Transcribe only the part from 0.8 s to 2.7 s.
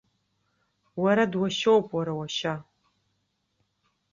Уара дуашьоуп, уара уашьа.